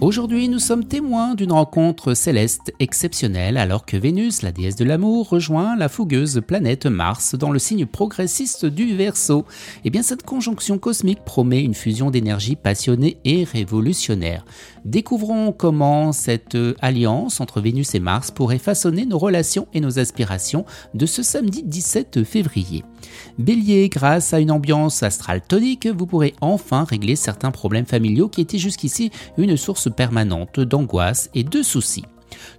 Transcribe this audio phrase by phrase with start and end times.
[0.00, 5.28] Aujourd'hui, nous sommes témoins d'une rencontre céleste exceptionnelle alors que Vénus, la déesse de l'amour,
[5.28, 9.40] rejoint la fougueuse planète Mars dans le signe progressiste du Verseau.
[9.78, 14.44] Et eh bien, cette conjonction cosmique promet une fusion d'énergie passionnée et révolutionnaire.
[14.84, 20.64] Découvrons comment cette alliance entre Vénus et Mars pourrait façonner nos relations et nos aspirations
[20.94, 22.84] de ce samedi 17 février.
[23.38, 28.40] Bélier, grâce à une ambiance astrale tonique, vous pourrez enfin régler certains problèmes familiaux qui
[28.40, 32.04] étaient jusqu'ici une source permanente d'angoisse et de soucis.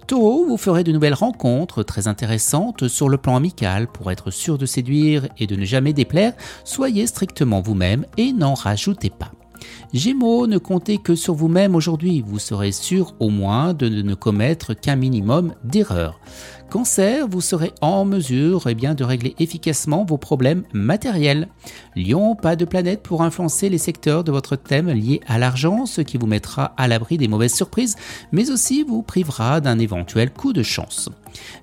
[0.06, 4.58] Taureau, vous ferez de nouvelles rencontres très intéressantes sur le plan amical pour être sûr
[4.58, 6.34] de séduire et de ne jamais déplaire.
[6.64, 9.30] Soyez strictement vous-même et n'en rajoutez pas.
[9.92, 14.74] Gémeaux, ne comptez que sur vous-même aujourd'hui, vous serez sûr au moins de ne commettre
[14.74, 16.20] qu'un minimum d'erreurs.
[16.70, 21.48] Cancer, vous serez en mesure eh bien, de régler efficacement vos problèmes matériels.
[21.96, 26.00] Lion, pas de planète pour influencer les secteurs de votre thème liés à l'argent, ce
[26.00, 27.96] qui vous mettra à l'abri des mauvaises surprises,
[28.30, 31.08] mais aussi vous privera d'un éventuel coup de chance.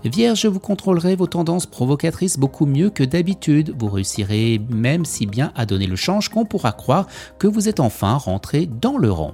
[0.04, 3.74] Vierge, vous contrôlerez vos tendances provocatrices beaucoup mieux que d'habitude.
[3.80, 7.08] Vous réussirez même si bien à donner le change qu'on pourra croire
[7.40, 9.34] que vous êtes enfin rentré dans le rang.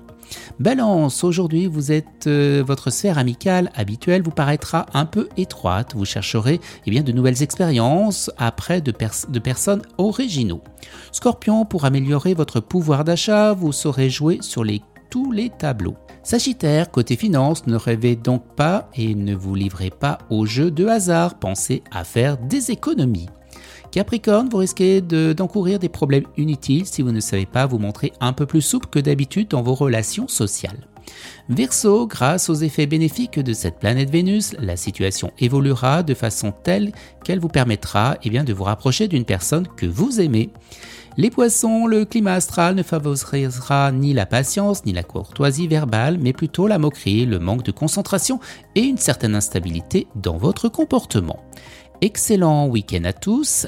[0.60, 6.06] Balance, aujourd'hui vous êtes euh, votre sphère amicale habituelle vous paraîtra un peu étroite, vous
[6.06, 10.62] chercherez eh bien, de nouvelles expériences après de, personnes originaux.
[11.12, 14.64] Scorpion, pour améliorer votre pouvoir d'achat, vous saurez jouer sur
[15.10, 15.96] tous les tableaux.
[16.24, 20.88] Sagittaire, côté finance, ne rêvez donc pas et ne vous livrez pas au jeu de
[20.88, 23.28] hasard, pensez à faire des économies.
[23.94, 28.34] Capricorne, vous risquez d'encourir des problèmes inutiles si vous ne savez pas vous montrer un
[28.34, 30.88] peu plus souple que d'habitude dans vos relations sociales.
[31.48, 36.92] Verseau, grâce aux effets bénéfiques de cette planète Vénus, la situation évoluera de façon telle
[37.24, 40.50] qu'elle vous permettra eh bien, de vous rapprocher d'une personne que vous aimez.
[41.16, 46.34] Les poissons, le climat astral ne favorisera ni la patience ni la courtoisie verbale, mais
[46.34, 48.40] plutôt la moquerie, le manque de concentration
[48.74, 51.44] et une certaine instabilité dans votre comportement.
[52.02, 53.68] Excellent week-end à tous